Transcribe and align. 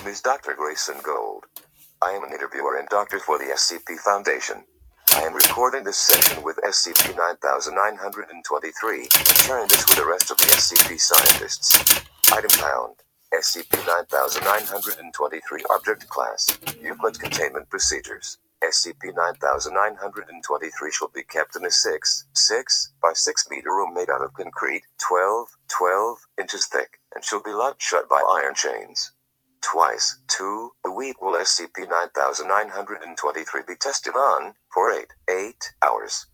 name 0.00 0.08
is 0.08 0.22
Dr. 0.22 0.54
Grayson 0.54 0.96
Gold. 1.02 1.44
I 2.00 2.12
am 2.12 2.24
an 2.24 2.32
interviewer 2.32 2.78
and 2.78 2.88
doctor 2.88 3.18
for 3.18 3.38
the 3.38 3.52
SCP 3.52 3.98
Foundation. 3.98 4.64
I 5.14 5.20
am 5.22 5.34
recording 5.34 5.84
this 5.84 5.98
session 5.98 6.42
with 6.42 6.56
SCP-9923, 6.64 9.44
sharing 9.44 9.68
this 9.68 9.86
with 9.86 9.98
the 9.98 10.06
rest 10.06 10.30
of 10.30 10.38
the 10.38 10.44
SCP 10.44 10.98
scientists. 10.98 11.78
Item 12.32 12.48
found. 12.48 12.94
SCP-9923 13.34 15.64
Object 15.68 16.08
Class. 16.08 16.58
Euclid 16.80 17.20
Containment 17.20 17.68
Procedures. 17.68 18.38
SCP-9923 18.64 20.92
shall 20.92 21.10
be 21.14 21.24
kept 21.24 21.56
in 21.56 21.66
a 21.66 21.70
6, 21.70 22.24
6 22.32 22.92
by 23.02 23.12
6 23.12 23.50
meter 23.50 23.68
room 23.68 23.92
made 23.92 24.08
out 24.08 24.22
of 24.22 24.32
concrete, 24.32 24.84
12, 24.96 25.58
12 25.68 26.26
inches 26.38 26.64
thick, 26.66 27.00
and 27.14 27.22
shall 27.22 27.42
be 27.42 27.52
locked 27.52 27.82
shut 27.82 28.08
by 28.08 28.22
iron 28.42 28.54
chains. 28.54 29.12
Twice, 29.62 30.16
2, 30.28 30.72
a 30.86 30.90
week 30.90 31.20
will 31.20 31.34
SCP-9923 31.34 33.66
be 33.66 33.76
tested 33.76 34.14
on, 34.14 34.54
for 34.72 34.90
8, 34.90 35.12
8 35.28 35.74
hours. 35.82 36.24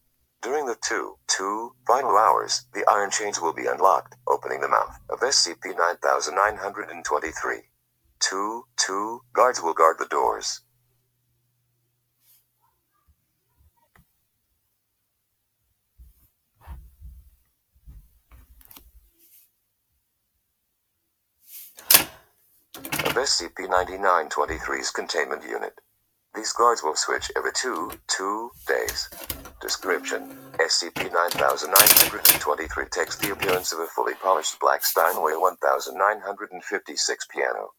During 0.41 0.67
the 0.67 0.77
2, 0.77 1.19
2 1.27 1.75
final 1.87 2.17
hours, 2.17 2.67
the 2.73 2.85
iron 2.89 3.11
chains 3.11 3.41
will 3.41 3.53
be 3.53 3.67
unlocked, 3.67 4.15
opening 4.29 4.61
the 4.61 4.69
mouth 4.69 5.01
of 5.11 5.19
SCP-9923. 5.21 7.65
2, 8.21 8.67
2 8.77 9.25
guards 9.33 9.61
will 9.61 9.75
guard 9.75 9.99
the 9.99 10.07
doors. 10.07 10.61
Of 23.17 23.23
SCP-9923's 23.23 24.91
containment 24.91 25.43
unit. 25.43 25.73
These 26.35 26.53
guards 26.53 26.83
will 26.83 26.97
switch 26.97 27.33
every 27.35 27.53
two, 27.55 27.91
two 28.09 28.51
days. 28.69 29.09
Description 29.59 30.37
SCP-9923 30.59 32.91
takes 32.91 33.17
the 33.17 33.33
appearance 33.33 33.73
of 33.73 33.79
a 33.79 33.87
fully 33.87 34.13
polished 34.15 34.61
black 34.61 34.85
Steinway 34.85 35.33
1956 35.33 37.27
piano. 37.33 37.71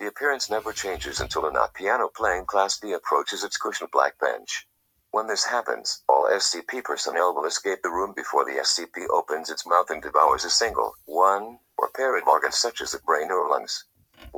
The 0.00 0.08
appearance 0.08 0.50
never 0.50 0.72
changes 0.72 1.20
until 1.20 1.46
a 1.46 1.52
not 1.52 1.74
piano 1.74 2.10
playing 2.12 2.46
Class 2.46 2.80
D 2.80 2.92
approaches 2.92 3.44
its 3.44 3.58
cushioned 3.58 3.92
black 3.92 4.18
bench. 4.18 4.66
When 5.12 5.28
this 5.28 5.44
happens, 5.44 6.02
all 6.08 6.28
SCP 6.28 6.82
personnel 6.82 7.32
will 7.32 7.44
escape 7.44 7.82
the 7.82 7.90
room 7.90 8.12
before 8.16 8.44
the 8.44 8.58
SCP 8.60 9.08
opens 9.08 9.50
its 9.50 9.64
mouth 9.64 9.90
and 9.90 10.02
devours 10.02 10.44
a 10.44 10.50
single, 10.50 10.94
one, 11.04 11.60
or 11.78 11.90
pair 11.94 12.16
of 12.16 12.26
organs 12.26 12.58
such 12.58 12.80
as 12.80 12.90
the 12.90 12.98
brain 12.98 13.30
or 13.30 13.48
lungs. 13.48 13.84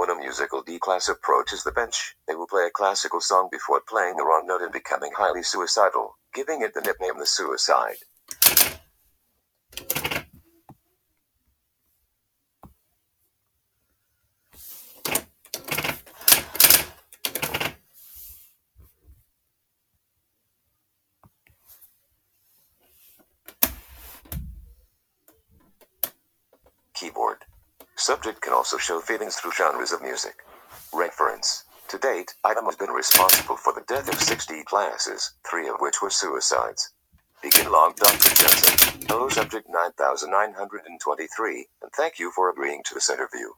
When 0.03 0.11
a 0.11 0.17
musical 0.17 0.63
D 0.63 0.81
class 0.81 1.09
approaches 1.09 1.63
the 1.63 1.71
bench, 1.71 2.17
they 2.27 2.35
will 2.35 2.49
play 2.49 2.67
a 2.67 2.71
classical 2.71 3.21
song 3.21 3.49
before 3.53 3.81
playing 3.89 4.17
the 4.17 4.25
wrong 4.25 4.49
note 4.49 4.61
and 4.61 4.73
becoming 4.73 5.13
highly 5.17 5.45
suicidal, 5.45 6.19
giving 6.35 6.61
it 6.61 6.75
the 6.75 6.81
nickname 6.81 7.21
the 7.21 7.25
suicide. 7.25 7.99
Subject 28.03 28.43
can 28.43 28.53
also 28.53 28.79
show 28.79 28.99
feelings 28.99 29.37
through 29.37 29.53
genres 29.53 29.93
of 29.93 30.03
music. 30.03 30.43
Reference. 30.93 31.63
To 31.87 31.99
date, 31.99 32.35
item 32.43 32.65
has 32.65 32.75
been 32.75 32.91
responsible 32.91 33.57
for 33.57 33.73
the 33.73 33.85
death 33.87 34.13
of 34.13 34.21
60 34.21 34.65
classes, 34.65 35.35
three 35.49 35.69
of 35.69 35.77
which 35.79 36.03
were 36.03 36.11
suicides. 36.11 36.91
Begin 37.45 37.71
log 37.71 37.95
Dr. 37.95 38.35
Jensen. 38.35 39.07
Hello 39.07 39.29
subject 39.29 39.69
9923, 39.69 41.69
and 41.81 41.93
thank 41.93 42.19
you 42.19 42.33
for 42.33 42.51
agreeing 42.51 42.83
to 42.87 42.95
this 42.95 43.09
interview. 43.09 43.51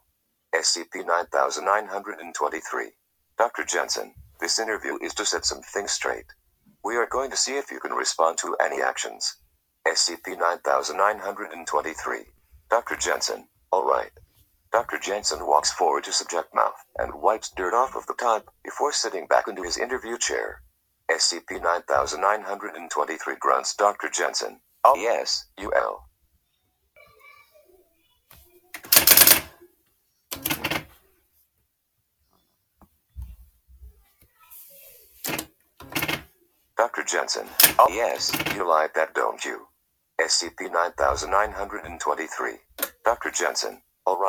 SCP 0.54 1.06
9923. 1.06 2.90
Dr. 3.38 3.64
Jensen, 3.64 4.12
this 4.40 4.58
interview 4.58 4.98
is 5.00 5.14
to 5.14 5.24
set 5.24 5.46
some 5.46 5.62
things 5.62 5.92
straight. 5.92 6.26
We 6.84 6.96
are 6.96 7.06
going 7.06 7.30
to 7.30 7.36
see 7.38 7.56
if 7.56 7.70
you 7.70 7.80
can 7.80 7.92
respond 7.92 8.36
to 8.38 8.54
any 8.62 8.82
actions. 8.82 9.36
SCP 9.88 10.38
9923. 10.38 12.26
Dr. 12.68 12.96
Jensen, 12.96 13.48
alright. 13.72 14.10
Dr. 14.74 14.98
Jensen 14.98 15.46
walks 15.46 15.70
forward 15.70 16.02
to 16.02 16.12
subject 16.12 16.52
mouth 16.52 16.74
and 16.98 17.22
wipes 17.22 17.48
dirt 17.56 17.72
off 17.72 17.94
of 17.94 18.08
the 18.08 18.14
top 18.14 18.52
before 18.64 18.90
sitting 18.90 19.28
back 19.28 19.46
into 19.46 19.62
his 19.62 19.78
interview 19.78 20.18
chair. 20.18 20.62
SCP 21.08 21.62
9923 21.62 23.36
grunts 23.38 23.76
Dr. 23.76 24.08
Jensen. 24.08 24.58
Oh 24.82 24.96
yes, 24.96 25.46
UL. 25.60 26.08
Dr. 36.76 37.04
Jensen. 37.04 37.46
Oh 37.78 37.86
yes, 37.92 38.32
you 38.56 38.68
like 38.68 38.92
that 38.94 39.14
don't 39.14 39.44
you? 39.44 39.68
SCP 40.20 40.72
9923. 40.72 42.54
Dr. 43.04 43.30
Jensen. 43.30 43.80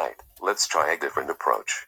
Alright, 0.06 0.22
let's 0.40 0.68
try 0.68 0.94
a 0.94 1.00
different 1.00 1.32
approach. 1.32 1.88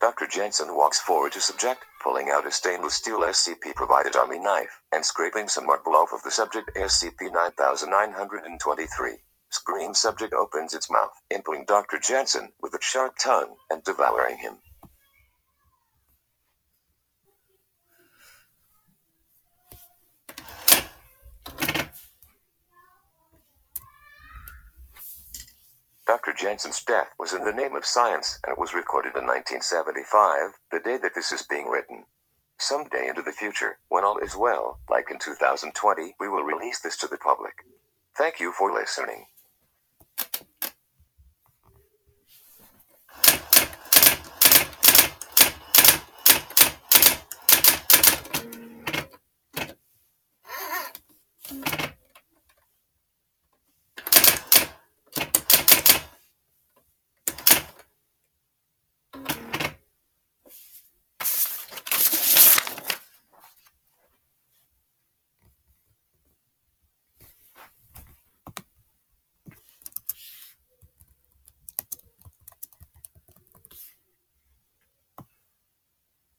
Dr. 0.00 0.26
Jensen 0.26 0.74
walks 0.74 0.98
forward 0.98 1.32
to 1.32 1.40
subject, 1.42 1.84
pulling 2.02 2.30
out 2.30 2.46
a 2.46 2.50
stainless 2.50 2.94
steel 2.94 3.20
SCP 3.20 3.74
provided 3.74 4.16
army 4.16 4.38
knife, 4.38 4.80
and 4.90 5.04
scraping 5.04 5.48
some 5.48 5.66
marble 5.66 5.94
off 5.94 6.14
of 6.14 6.22
the 6.22 6.30
subject 6.30 6.70
SCP 6.74 7.30
9923. 7.30 9.16
Scream 9.50 9.92
subject 9.92 10.32
opens 10.32 10.72
its 10.72 10.90
mouth, 10.90 11.12
impaling 11.30 11.66
Dr. 11.66 11.98
Jensen 11.98 12.54
with 12.58 12.74
its 12.74 12.86
sharp 12.86 13.18
tongue, 13.18 13.56
and 13.68 13.84
devouring 13.84 14.38
him. 14.38 14.62
Dr. 26.08 26.32
Jensen's 26.32 26.82
death 26.82 27.08
was 27.18 27.34
in 27.34 27.44
the 27.44 27.52
name 27.52 27.76
of 27.76 27.84
science 27.84 28.40
and 28.42 28.54
it 28.54 28.58
was 28.58 28.72
recorded 28.72 29.10
in 29.14 29.26
1975, 29.26 30.52
the 30.72 30.80
day 30.80 30.96
that 30.96 31.14
this 31.14 31.32
is 31.32 31.42
being 31.42 31.68
written. 31.68 32.04
Someday 32.58 33.08
into 33.08 33.20
the 33.20 33.30
future, 33.30 33.78
when 33.90 34.04
all 34.04 34.16
is 34.16 34.34
well, 34.34 34.80
like 34.88 35.10
in 35.10 35.18
2020, 35.18 36.14
we 36.18 36.28
will 36.30 36.44
release 36.44 36.80
this 36.80 36.96
to 36.96 37.08
the 37.08 37.18
public. 37.18 37.52
Thank 38.16 38.40
you 38.40 38.52
for 38.52 38.72
listening. 38.72 39.26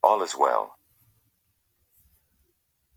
All 0.09 0.23
is 0.23 0.35
well. 0.35 0.78